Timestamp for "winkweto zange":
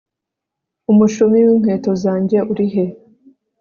1.47-2.37